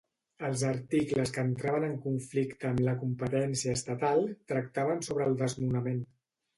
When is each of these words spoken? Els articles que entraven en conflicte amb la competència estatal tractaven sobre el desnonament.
Els 0.47 0.61
articles 0.69 1.33
que 1.35 1.43
entraven 1.49 1.85
en 1.89 1.93
conflicte 2.07 2.71
amb 2.71 2.83
la 2.89 2.97
competència 3.05 3.79
estatal 3.81 4.27
tractaven 4.55 5.09
sobre 5.11 5.33
el 5.33 5.43
desnonament. 5.49 6.07